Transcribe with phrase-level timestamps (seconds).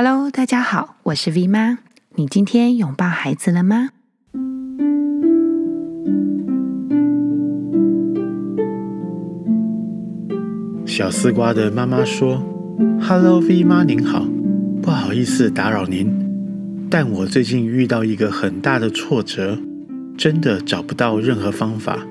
[0.00, 1.80] Hello，大家好，我是 V 妈。
[2.14, 3.88] 你今天拥抱孩子了吗？
[10.86, 12.40] 小丝瓜的妈妈说
[13.02, 14.24] ：“Hello，V 妈您好，
[14.80, 19.58] 不好意思打扰您，但我最近遇到一个很大的挫折，
[20.16, 22.06] 真的找不到任何方法，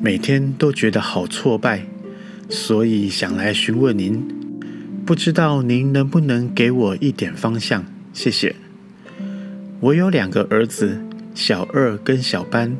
[0.00, 1.84] 每天都觉得好挫败，
[2.48, 4.26] 所以想来询问您。”
[5.04, 7.84] 不知道您能不能给我一点方向？
[8.12, 8.54] 谢谢。
[9.80, 11.00] 我有两个儿子，
[11.34, 12.76] 小二跟小班。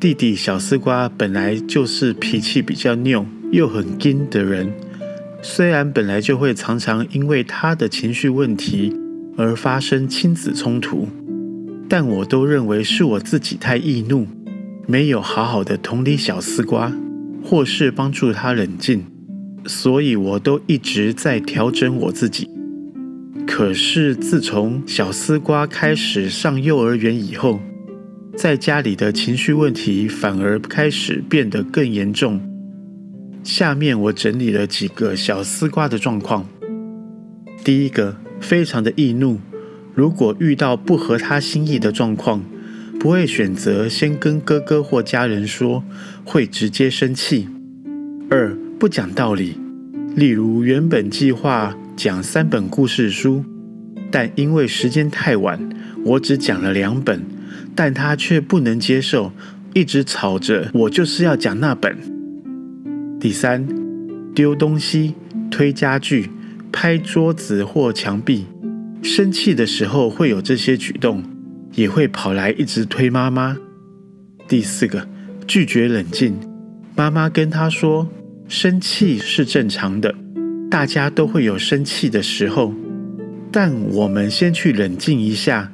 [0.00, 4.72] 弟弟小丝瓜本来就是脾气比较拗又很硬的人，
[5.42, 8.94] 虽然本来就会常常因为他的情绪问题
[9.36, 11.08] 而发生亲子冲突，
[11.88, 14.26] 但我都认为是我自己太易怒，
[14.86, 16.92] 没有好好的同理小丝瓜，
[17.42, 19.04] 或是帮助他冷静。
[19.66, 22.48] 所以，我都一直在调整我自己。
[23.46, 27.60] 可是，自从小丝瓜开始上幼儿园以后，
[28.36, 32.40] 在家里的情绪问题反而开始变得更严重。
[33.42, 36.46] 下面我整理了几个小丝瓜的状况。
[37.62, 39.38] 第一个，非常的易怒，
[39.94, 42.42] 如果遇到不合他心意的状况，
[42.98, 45.84] 不会选择先跟哥哥或家人说，
[46.24, 47.48] 会直接生气。
[48.30, 49.56] 二，不讲道理，
[50.16, 53.44] 例如原本计划讲三本故事书，
[54.10, 55.58] 但因为时间太晚，
[56.04, 57.24] 我只讲了两本，
[57.74, 59.32] 但他却不能接受，
[59.72, 61.96] 一直吵着我就是要讲那本。
[63.20, 63.66] 第三，
[64.34, 65.14] 丢东西、
[65.50, 66.28] 推家具、
[66.72, 68.44] 拍桌子或墙壁，
[69.02, 71.22] 生气的时候会有这些举动，
[71.74, 73.56] 也会跑来一直推妈妈。
[74.48, 75.08] 第四个，
[75.46, 76.36] 拒绝冷静，
[76.96, 78.06] 妈妈跟他说。
[78.46, 80.14] 生气是正常的，
[80.70, 82.74] 大家都会有生气的时候，
[83.50, 85.72] 但我们先去冷静一下，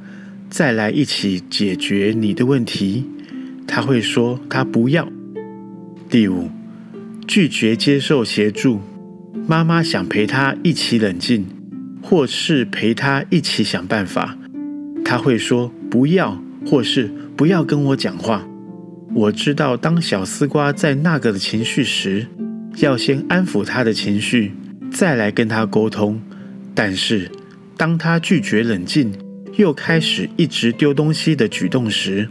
[0.48, 3.04] 再来一起解决你的问题。
[3.66, 5.08] 他会说他不要。
[6.08, 6.48] 第五，
[7.26, 8.80] 拒绝接受协助。
[9.46, 11.46] 妈妈想陪他一起冷静，
[12.02, 14.36] 或是陪他一起想办法，
[15.04, 18.46] 他会说不要，或是不要跟我讲话。
[19.14, 22.26] 我知道，当小丝瓜在那个的情绪时，
[22.80, 24.52] 要先安抚他的情绪，
[24.90, 26.20] 再来跟他沟通。
[26.74, 27.30] 但是，
[27.76, 29.12] 当他拒绝冷静，
[29.56, 32.28] 又开始一直丢东西的举动时，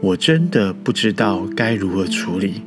[0.00, 2.62] 我真的不知道该如何处理。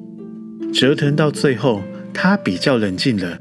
[0.74, 1.82] 折腾到最后，
[2.14, 3.38] 他比较冷静了。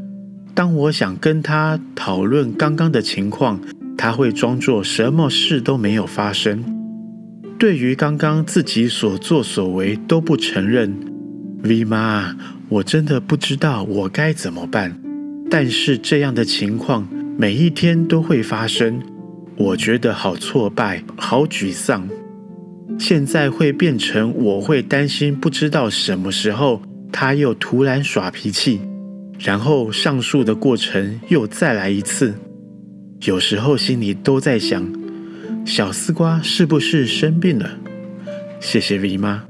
[0.54, 3.60] 当我想跟他讨论刚刚的情况，
[3.96, 6.62] 他会装作什么事都没有发生。
[7.58, 10.94] 对于刚刚自己所作所为都不承认。
[11.62, 12.36] V 妈。
[12.70, 14.96] 我真的不知道我该怎么办，
[15.50, 19.02] 但是这样的情况每一天都会发生，
[19.56, 22.08] 我觉得好挫败，好沮丧。
[22.96, 26.80] 现在会变成我会担心，不知道什么时候
[27.10, 28.80] 他又突然耍脾气，
[29.36, 32.32] 然后上述的过程又再来一次。
[33.22, 34.86] 有时候心里都在想，
[35.66, 37.68] 小丝瓜是不是生病了？
[38.60, 39.49] 谢谢 V 妈。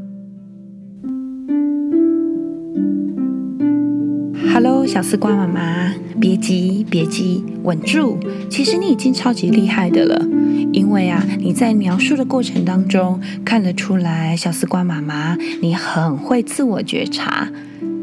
[4.63, 8.19] Hello，小丝瓜妈妈，别急，别急，稳住。
[8.51, 10.23] 其实你已经超级厉害的了，
[10.71, 17.51] 因为啊，你在描述的过程当中看得出来，小丝瓜妈妈你很会自我觉察、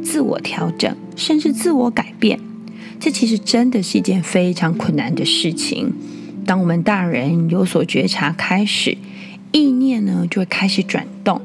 [0.04, 2.40] 自我调整，甚至自我改变。
[3.00, 5.94] 这其实真的是一件非常困难的事情。
[6.44, 8.98] 当我们大人有所觉察开始，
[9.52, 11.40] 意念呢就会开始转动。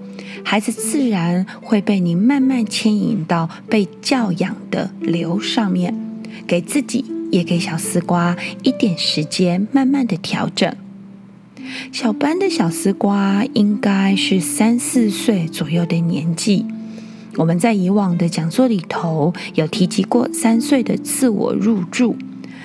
[0.45, 5.95] 孩子自然会被你慢慢牵引到被教养的流上面，
[6.47, 10.75] 给自己也给小丝瓜一点时间，慢慢的调整。
[11.91, 16.67] 小班的小丝瓜应该是三四岁左右的年纪，
[17.37, 22.17] 我们在以往的讲座里头有提及过三岁的自我入住。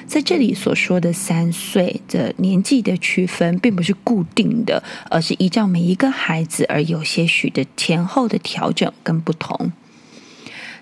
[0.08, 9.74] 在这里所说的三岁的年纪的区分，并不是固定的，而是依照每一个孩子而有些许的前后的调整跟不同。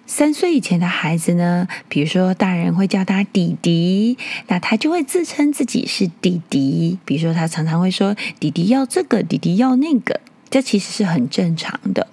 [0.06, 4.16] 三岁以前的孩子呢，比如说大人会叫他弟弟，
[4.48, 7.00] 那他就会自称自己是弟弟。
[7.04, 12.08] 比如说他常常会说：“弟弟要这个，弟弟要那个。”这其实是很正常的。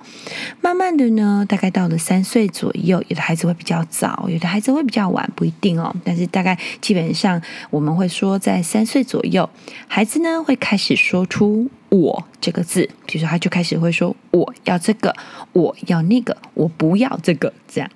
[0.60, 5.94] 慢慢的呢，大概到了三岁左右，有的孩子会比较早，有的孩子会比较晚，不一定哦。
[6.04, 7.40] 但是大概基本上，
[7.70, 9.48] 我们会说在三岁左右，
[9.86, 15.14] 孩子呢会开始说出“我”这个字，比如说他就开始会说“我要这个，
[15.52, 17.90] 我要那个，我不要这个”这样。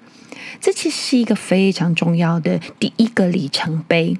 [0.61, 4.17] 这其实是一个非常重要的第一个里程碑。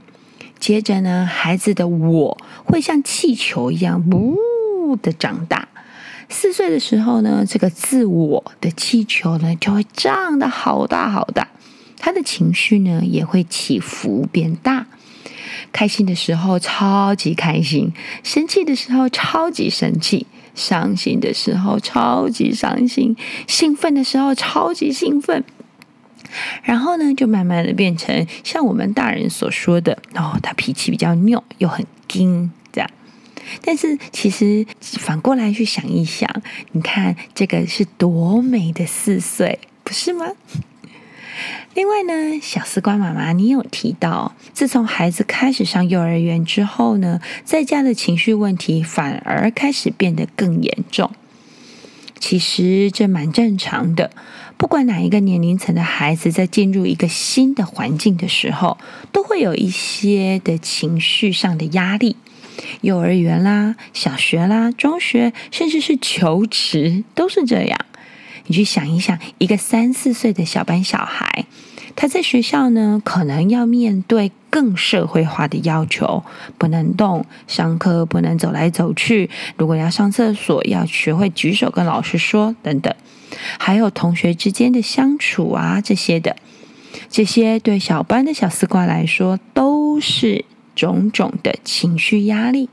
[0.59, 5.69] 接着呢，孩子的我会像气球一样，呜的长大。
[6.29, 11.49] 四岁的时候呢，这个自我的气球呢，就会胀得好大好大。
[11.99, 14.87] 他的情绪呢，也会起伏变大。
[15.73, 17.93] 开心的时候超级开心，
[18.23, 25.45] 生气的时候超级生气，伤心的时候超级伤心，兴奋的时候超级兴奋。
[26.63, 31.85] 然后呢，就慢慢的变成像我们大人所说的，哦，他脾气比较拗，又很
[32.15, 32.51] 硬。
[33.63, 36.29] 但是，其实反过来去想一想，
[36.73, 40.27] 你看这个是多美的四岁，不是吗？
[41.75, 51.11] 另外呢，小丝瓜妈妈，你有提到，自从孩子开始上幼儿园之后呢，在家的情绪问题反而开始变得更严重。
[52.19, 54.11] 其实这蛮正常的，
[54.57, 58.79] 不管哪一个年龄层的孩子，在进入一个新的环境的时候，
[59.13, 62.17] 都会有一些的情绪上的压力。
[62.81, 67.79] 幼儿园啦、小学啦、中学，甚至是求职，都是这样。
[68.47, 71.47] 你去想一想，一个三四岁的小班小孩，
[71.97, 76.23] 他在学校呢，可能要面对更社会化的要求，
[76.57, 82.95] 不能动，上课不能走来走去，如果要上厕所，要学会举手跟老师说，等等。
[83.59, 86.37] 还有同学之间的相处啊，这些的，
[87.11, 90.45] 这些对小班的小丝瓜来说，都是。
[90.77, 92.69] 种种的情绪压力，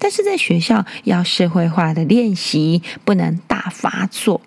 [0.00, 4.40] 但是在学校要社会化的练习，不能大发作。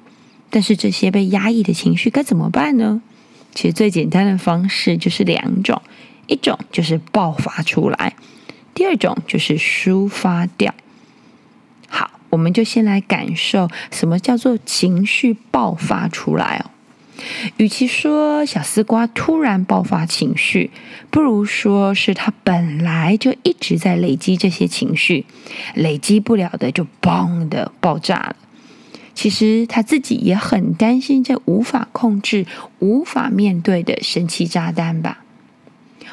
[0.49, 3.01] 但是这些被压抑的情绪该怎么办呢？
[3.53, 5.81] 其实最简单的方式就是两种，
[6.27, 8.15] 一种就是爆发出来，
[8.73, 10.73] 第二种就是抒发掉。
[11.89, 16.71] 好，我们就先来感受什么叫做情绪爆发出来哦。
[17.58, 20.72] 与其说小丝瓜突然爆发情绪，
[21.10, 25.25] 不如说是他本来就一直在累积这些情绪，
[25.74, 28.36] 累积不了的就嘣的爆炸了。
[29.16, 32.46] 其实他自己也很担心这无法控制、
[32.78, 35.24] 无法面对的生气炸弹吧。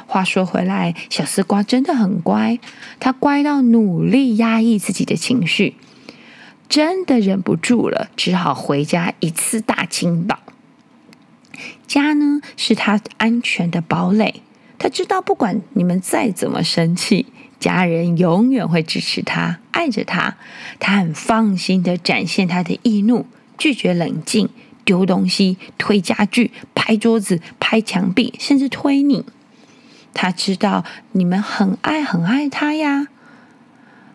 [0.06, 2.58] 话说回来，小丝瓜真的很乖，
[2.98, 5.74] 他乖到努力压抑自己的情绪，
[6.68, 10.38] 真的忍不住了，只好回家一次大清倒。
[11.86, 14.42] 家呢，是他安全的堡垒，
[14.78, 17.26] 他知道不管你们再怎么生气，
[17.58, 20.36] 家人永远会支持他，爱着他。
[20.78, 24.48] 他很放心的展现他的易怒，拒绝冷静，
[24.84, 29.24] 丢东西、推家具、拍桌子、拍墙壁，甚至推你。
[30.12, 33.08] 他知道你们很爱很爱他呀。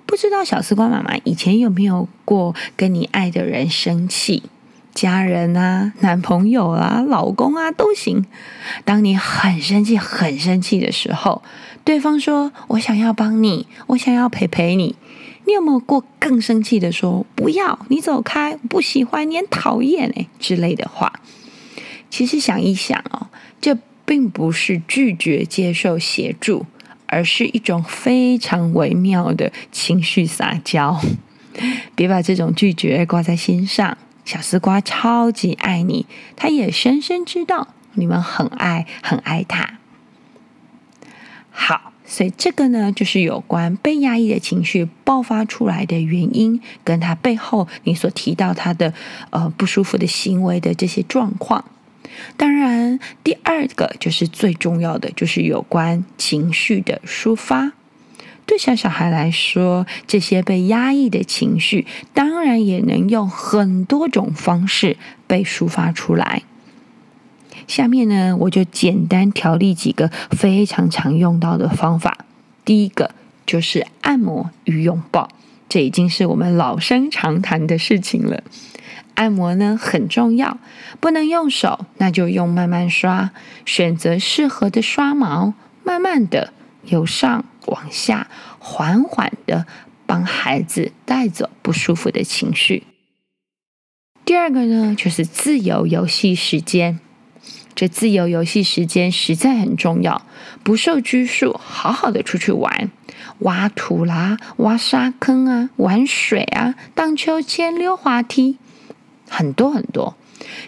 [0.05, 4.43] 不知道小丝瓜妈妈以前有没有过跟你爱的人生气？
[4.93, 8.25] 家人啊，男朋友啊，老公啊，都行。
[8.83, 11.41] 当你很生气、很生气的时候，
[11.83, 14.95] 对方说：“我想要帮你，我想要陪陪你。”
[15.47, 21.11] 你有没有过更生气的说：“不要，你走开，不喜欢，你很讨厌哎”之类的话？
[22.09, 23.27] 其实想一想哦，
[23.59, 26.65] 这并不是拒绝接受协助，
[27.07, 30.99] 而是一种非常微妙的情绪撒娇。
[31.95, 33.97] 别把这种拒绝挂在心上。
[34.25, 36.05] 小丝瓜超级爱你，
[36.35, 39.79] 他也深深知道你们很爱很爱他。
[41.49, 48.93] 好，所以这个呢，就是有关被压抑的情绪爆发出来的原因，跟他背后你所提到他的
[49.31, 51.65] 呃不舒服的行为的这些状况。
[52.37, 57.73] 当然，第二个就是最重要的，就是有关情绪的抒发。
[58.49, 66.41] 对小小孩来说，这些被压抑的情绪，当然也能用很多种方式被抒发出来。
[67.67, 72.25] 下面呢，我就简单条例几个非常常用到的方法。
[72.65, 73.11] 第一个
[73.45, 75.29] 就是按摩与拥抱，
[75.69, 78.41] 这已经是我们老生常谈的事情了。
[79.13, 80.57] 按摩呢很重要，
[80.99, 83.29] 不能用手，那就用慢慢刷，
[83.63, 85.53] 选择适合的刷毛，
[85.83, 86.51] 慢慢的
[86.85, 87.45] 由上。
[87.69, 88.27] 往下
[88.59, 89.65] 缓缓的
[90.05, 92.83] 帮孩子带走不舒服的情绪。
[94.25, 96.99] 第二个呢，就是自由游戏时间。
[97.75, 100.25] 这自由游戏时间实在很重要，
[100.63, 102.91] 不受拘束，好好的出去玩，
[103.39, 108.57] 挖土啦，挖沙坑啊，玩水啊，荡秋千、溜滑梯，
[109.29, 110.17] 很多很多。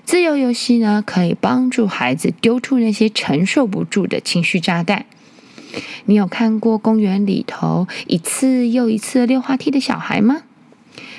[0.05, 5.05] 自由游戏呢，可以帮助孩子丢出那些承受不住的情绪炸弹。
[6.05, 10.43] 你有看过公园里头一次又一次溜滑梯的小孩吗？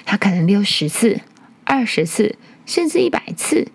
[0.05, 1.21] 他可能溜十次、
[1.65, 3.69] 二十次，甚至一百次，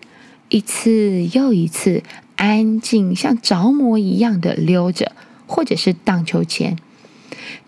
[0.49, 2.03] 一次又一次，
[2.35, 5.13] 安静像着魔一样的溜着，
[5.47, 6.77] 或者是荡秋千。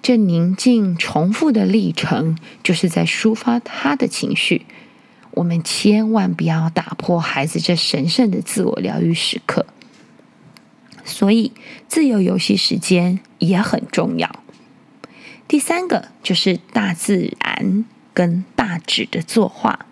[0.01, 4.65] 这宁静重复的历程，就是在抒发他的情绪。
[5.31, 9.65] 我们千万不要打破孩子这神圣的自我疗愈时刻。
[11.09, 11.51] 所以，
[11.87, 14.29] 自由游戏时间也很重要。
[15.47, 19.87] 第三个就是大自然跟大纸的作画。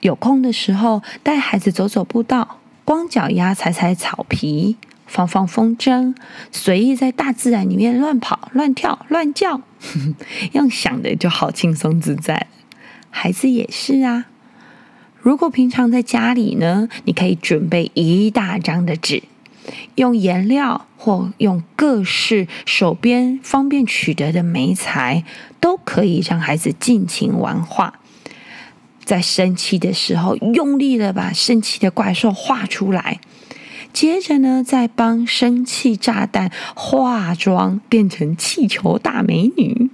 [0.00, 4.76] 有空的时候，带孩子走走步道，光脚丫踩踩草皮。
[5.06, 6.14] 放放风筝，
[6.52, 9.60] 随意在大自然里面乱跑、乱跳、乱叫，
[10.54, 12.46] 用想的就好轻松自在。
[13.10, 14.26] 孩子也是啊。
[15.18, 19.24] 如果平常在家里呢，你可以准备一大张的纸，
[19.94, 25.24] 用颜料或用各式手边方便取得的媒材，
[25.60, 27.94] 都可以让孩子尽情玩画。
[29.04, 33.20] 在生气的时候，用力的把生气的怪兽画出来。
[33.92, 39.90] 接着呢，再帮生气炸弹化妆，变成气球大美女。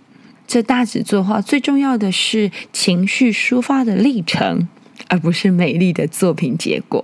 [0.46, 4.68] 这大纸作画最重要的是情绪抒发的历程，
[5.08, 7.02] 而不是美丽的作品结果。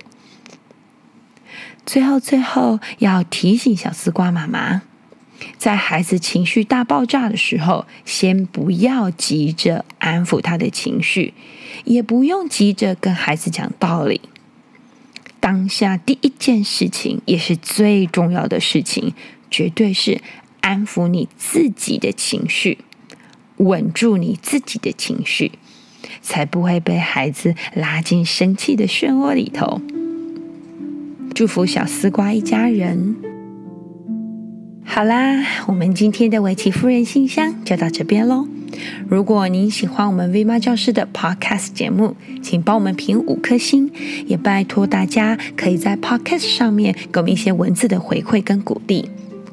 [1.85, 4.83] 最后，最后要提醒小丝瓜妈妈，
[5.57, 11.33] 在孩子情绪大爆炸的时候，先不要急着安抚他的情绪，
[11.83, 14.21] 也不用急着跟孩子讲道理。
[15.41, 19.13] 当下第一件事情，也是最重要的事情，
[19.51, 20.21] 绝对是
[20.61, 22.77] 安抚你自己的情绪，
[23.57, 25.51] 稳住你自己的情绪，
[26.21, 29.81] 才不会被孩子拉进生气的漩涡里头。
[31.33, 33.15] 祝福小丝瓜一家人。
[34.85, 38.47] 好啦，我们今天的围棋夫人信箱就到这边喽。
[39.07, 43.91] 如果您喜欢我们 V 妈教室的 Podcast 节目，请帮我们评五颗星，
[44.27, 49.09] 也拜托大家可以在 Podcast 上面给我们一些文字的回馈跟鼓励。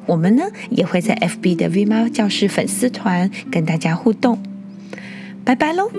[0.06, 4.38] 我们呢也会在 FB 的 V 妈教室粉丝团跟大家互动。
[5.44, 5.90] 拜拜喽！